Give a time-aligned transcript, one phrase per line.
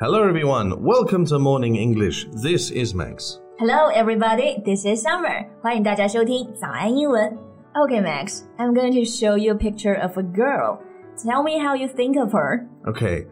[0.00, 0.82] Hello, everyone.
[0.82, 2.26] Welcome to Morning English.
[2.42, 3.40] This is Max.
[3.58, 4.62] Hello, everybody.
[4.64, 5.46] This is Summer.
[5.60, 7.38] 欢迎大家收听早安英文。
[7.74, 8.42] Okay, Max.
[8.58, 10.78] I'm going to show you a picture of a girl.
[11.16, 12.66] Tell me how you think of her.
[12.86, 13.26] Okay.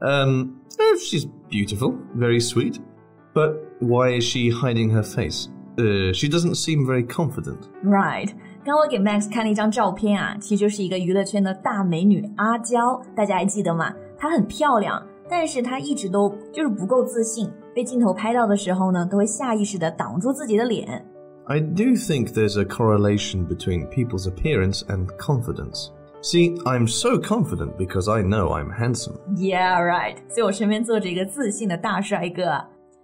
[0.00, 2.80] Um, eh, she's beautiful, very sweet.
[3.34, 5.48] But why is she hiding her face?
[5.78, 7.68] Uh, she doesn't seem very confident.
[7.84, 8.30] Right.
[8.64, 13.92] 刚我给 Max 看了一张照片啊，其实就是一个娱乐圈的大美女阿娇，大家还记得吗？
[14.18, 21.04] 她很漂亮， 但是她一直都就是不够自信，被镜头拍到的时候呢，都会下意识的挡住自己的脸。
[21.46, 25.90] I do think there's a correlation between people's appearance and confidence.
[26.22, 29.16] See, I'm so confident because I know I'm handsome.
[29.36, 30.16] Yeah, right.
[30.28, 32.42] 所以我身边坐着一个自信的大帅哥。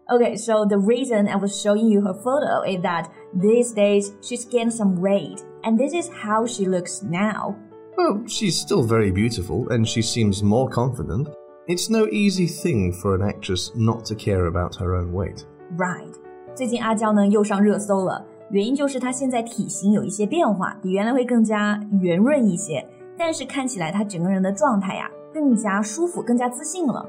[0.08, 4.44] Okay, so the reason I was showing you her photo is that these days she's
[4.48, 7.56] gained some weight, and this is how she looks now.
[7.96, 11.28] Well, she's still very beautiful and she seems more confident.
[11.70, 15.44] It's no easy thing for an actress not to care about her own weight.
[15.76, 16.12] Right.
[16.54, 22.86] 最近阿娇呢又上热搜了，原因就是她现在体型有一些变化，比原来会更加圆润一些，
[23.18, 27.04] 但是看起来她整个人的状态呀更加舒服，更加自信了。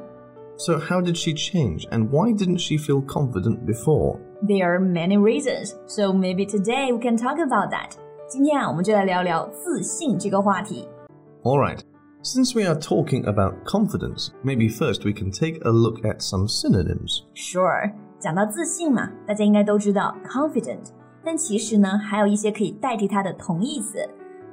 [0.57, 4.17] So, how did she change and why didn't she feel confident before?
[4.41, 7.91] There are many reasons, so maybe today we can talk about that.
[8.27, 10.87] 今天啊，我们就来聊聊自信这个话题。
[11.43, 11.81] Alright,
[12.21, 16.47] since we are talking about confidence, maybe first we can take a look at some
[16.47, 17.23] synonyms.
[17.33, 20.89] Sure，讲到自信嘛，大家应该都知道 confident，
[21.23, 23.99] 但其实呢，还有一些可以代替它的同义词，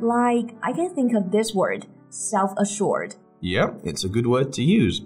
[0.00, 3.12] like I can think of this word self-assured。
[3.40, 5.02] Yeah, it's a good word to use.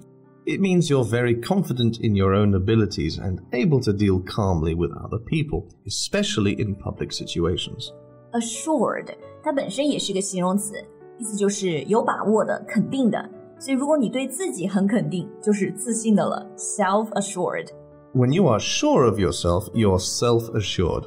[0.47, 4.93] It means you're very confident in your own abilities and able to deal calmly with
[4.93, 7.93] other people, especially in public situations.
[8.33, 9.09] assured，
[9.43, 10.75] 它本身也是个形容词，
[11.19, 13.29] 意思就是有把握的、肯定的。
[13.59, 17.69] 所以如果你对自己很肯定，就是自信的了，self-assured。
[18.15, 21.05] When you are sure of yourself, you're self assured.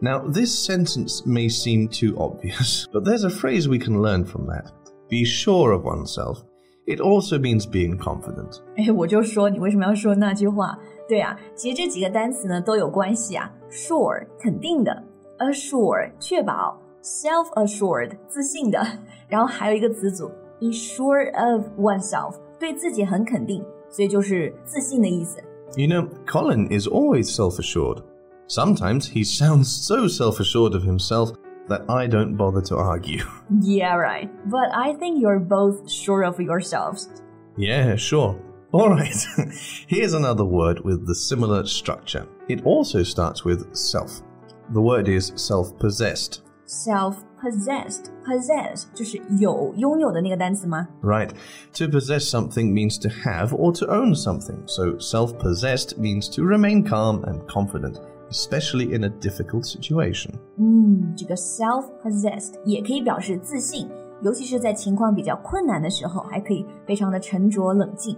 [0.00, 4.46] Now, this sentence may seem too obvious, but there's a phrase we can learn from
[4.48, 4.66] that.
[5.08, 6.38] Be sure of oneself.
[6.84, 8.60] It also means being confident.
[8.76, 10.76] 哎，我就说你为什么要说那句话？
[11.08, 13.48] 对啊，其实这几个单词呢都有关系啊。
[13.70, 15.02] Sure 肯定的，
[15.38, 18.78] assure 确保 ，self-assured 自信的，
[19.28, 20.28] 然后还有一个词组，
[20.60, 25.38] be sure of oneself 对自己很肯定，所以就是自信的意思。
[25.76, 28.02] You know, Colin is always self assured.
[28.48, 31.32] Sometimes he sounds so self assured of himself
[31.68, 33.24] that I don't bother to argue.
[33.62, 34.28] Yeah, right.
[34.50, 37.08] But I think you're both sure of yourselves.
[37.56, 38.36] yeah, sure.
[38.72, 39.14] All right.
[39.86, 42.26] Here's another word with the similar structure.
[42.48, 44.22] It also starts with self.
[44.72, 46.42] The word is self possessed.
[46.66, 50.88] Self-possessed, possess 就是有拥有的那个单词吗？
[51.02, 51.28] Right.
[51.74, 54.56] To possess something means to have or to own something.
[54.66, 57.96] So self possessed means to remain calm and confident,
[58.30, 60.30] especially in a difficult situation.
[60.56, 63.88] 嗯，这个 self-possessed 也可以表示自信，
[64.22, 68.16] 尤其是在情况比较困难的时候，还可以非常的沉着冷静。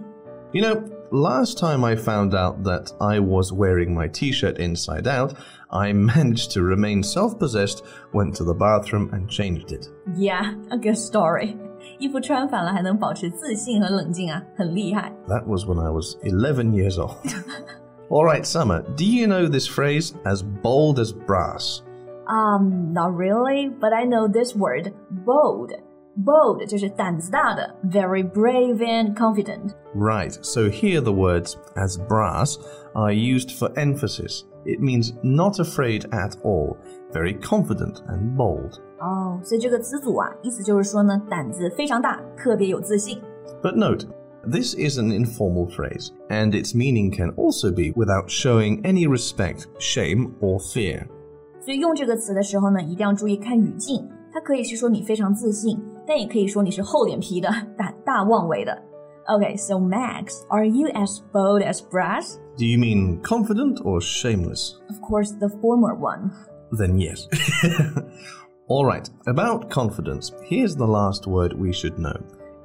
[0.53, 0.81] You know,
[1.11, 5.33] last time I found out that I was wearing my t shirt inside out,
[5.71, 7.83] I managed to remain self possessed,
[8.13, 9.87] went to the bathroom, and changed it.
[10.15, 11.57] Yeah, a good story.
[11.99, 15.11] 衣服穿反了还能保持自信和冷静啊，很厉害。
[15.27, 17.15] That was when I was 11 years old.
[18.09, 21.81] All right, Summer, do you know this phrase as bold as brass?
[22.27, 24.93] Um, not really, but I know this word,
[25.25, 25.71] bold.
[26.23, 29.73] Bold 就是胆子大的，very brave and confident.
[29.93, 32.57] Right, so here the words as brass
[32.93, 34.43] are used for emphasis.
[34.65, 36.77] It means not afraid at all,
[37.11, 38.79] very confident and bold.
[38.99, 43.21] 哦，所以这个词组啊，意思就是说呢，胆子非常大，特别有自信。
[43.61, 44.05] But note,
[44.49, 49.65] this is an informal phrase, and its meaning can also be without showing any respect,
[49.79, 51.07] shame, or fear.
[51.59, 54.07] 所以用这个词的时候呢，一定要注意看语境。
[54.33, 58.77] 它可以是说你非常自信，但也可以说你是厚脸皮的、胆大妄为的。
[59.27, 62.37] Okay, so Max, are you as bold as brass?
[62.57, 64.75] Do you mean confident or shameless?
[64.87, 66.31] Of course, the former one.
[66.71, 67.27] Then yes.
[68.67, 72.17] All right, about confidence, here's the last word we should know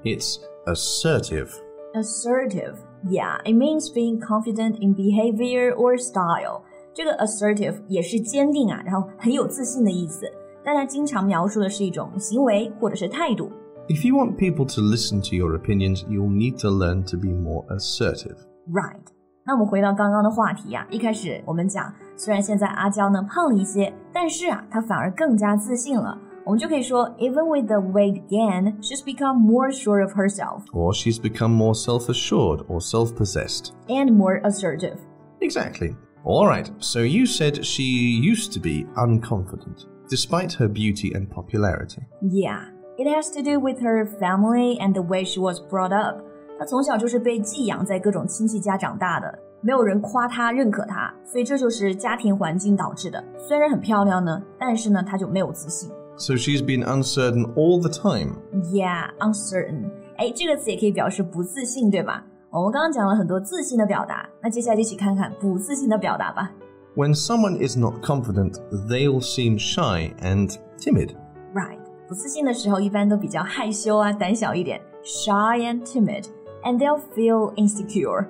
[0.05, 1.51] it's assertive.
[1.95, 6.63] Assertive, yeah, it means being confident in behavior or style.
[6.93, 10.27] 这个 assertive 也是坚定啊，然后很有自信的意思。
[10.65, 13.51] 但它经常描述的是一种行为或者是态度。
[13.89, 17.29] If you want people to listen to your opinions, you'll need to learn to be
[17.31, 18.37] more assertive.
[18.71, 19.01] Right。
[19.45, 26.17] 那我们回到刚刚的话题呀、一开始我们讲，虽然现在阿娇呢胖了一些，但是啊，她反而更加自信了。
[26.45, 31.75] 我们就可以说，Even with the weight gain, she's become more sure of herself Or she's become more
[31.75, 33.73] self assured or self possessed.
[33.89, 34.99] and more assertive.
[35.41, 35.97] Exactly.
[36.25, 42.03] Alright, so you said she used to be unconfident, despite her beauty and popularity.
[42.21, 42.65] Yeah,
[42.99, 46.23] it has to do with her family and the way she was brought up.
[46.59, 53.25] 她从小就是被寄养在各种亲戚家长大的，没有人夸她、认可她，所以这就是家庭环境导致的。
[53.39, 55.91] 虽然很漂亮呢，但是呢，她就没有自信。
[56.17, 58.37] So she's been uncertain all the time.
[58.73, 59.91] Yeah, uncertain.
[60.19, 62.27] 哎，这个词也可以表示不自信，对吧？
[62.51, 66.53] 我们刚刚讲了很多自信的表达，那接下来一起看看不自信的表达吧。
[66.97, 68.59] When someone is not confident,
[68.89, 71.15] they'll seem shy and timid.
[71.55, 78.27] Right，不自信的时候一般都比较害羞啊，胆小一点，shy and timid，and they'll feel insecure。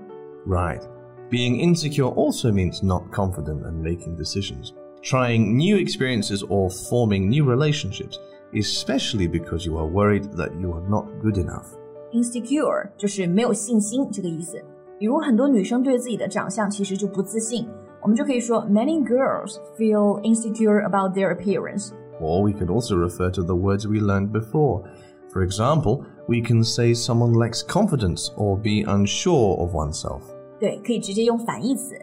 [0.47, 0.83] Right.
[1.31, 4.73] Being insecure also means not confident and making decisions.
[5.03, 8.19] Trying new experiences or forming new relationships,
[8.53, 11.67] especially because you are worried that you are not good enough.
[12.13, 14.63] insecure 就是没有信心这个意思。
[14.99, 17.67] 比如很多女生对自己的长相其实就不自信，
[18.05, 21.91] 我们就可以说 Many girls feel insecure about their appearance。
[22.21, 24.85] Or we could also refer to the words we learned before.
[25.33, 30.23] For example, we can say someone lacks confidence or be unsure of oneself.
[30.59, 31.95] 对，可以直接用反义词。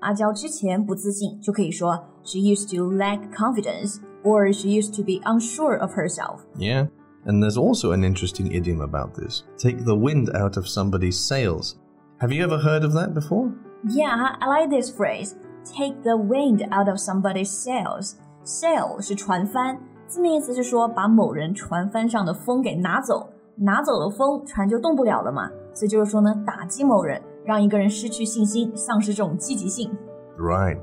[0.00, 6.40] 阿娇之前不自信，就可以说 She used to lack confidence, or she used to be unsure of herself.
[6.56, 6.88] Yeah.
[7.24, 9.44] And there's also an interesting idiom about this.
[9.56, 11.76] Take the wind out of somebody's sails.
[12.18, 13.50] Have you ever heard of that before?
[13.88, 15.34] Yeah, I like this phrase.
[15.64, 18.14] Take the wind out of somebody's sails.
[18.44, 25.50] Sail 是船帆，字面意思是说把某人船帆上的风给拿走，拿走了风，船就动不了了嘛。
[25.72, 29.90] 所以就是说呢，打击某人，让一个人失去信心，丧失这种积极性。
[30.38, 30.78] Right.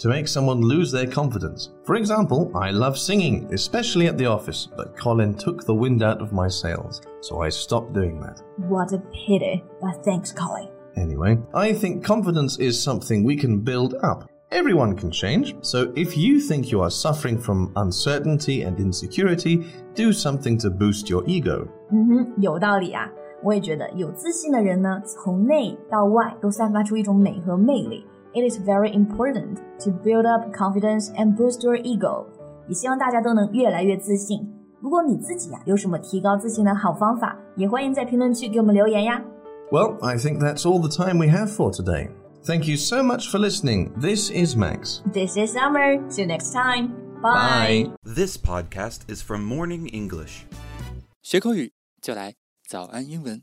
[0.00, 1.70] To make someone lose their confidence.
[1.86, 6.20] For example, I love singing, especially at the office, but Colin took the wind out
[6.20, 8.42] of my sails, so I stopped doing that.
[8.68, 10.68] What a pity, but thanks, Colin.
[10.96, 14.24] Anyway, I think confidence is something we can build up.
[14.50, 19.64] Everyone can change, so if you think you are suffering from uncertainty and insecurity,
[19.94, 21.66] do something to boost your ego.
[21.90, 23.10] 嗯哼，有道理啊。
[23.42, 28.04] 我也觉得有自信的人呢，从内到外都散发出一种美和魅力。
[28.32, 32.26] It is very important to build up confidence and boost your ego。
[32.68, 34.48] 也希望大家都能越来越自信。
[34.80, 39.22] 如果你自己啊有什么提高自信的好方法，也欢迎在评论区给我们留言呀。
[39.70, 42.08] Well, I think that's all the time we have for today.
[42.44, 43.92] Thank you so much for listening.
[43.96, 45.02] This is Max.
[45.12, 45.98] This is Summer.
[46.08, 46.94] See you next time.
[47.20, 47.90] Bye.
[48.04, 50.44] This podcast is from Morning English.
[51.22, 52.36] 学口语就来
[52.68, 53.42] 早安英文。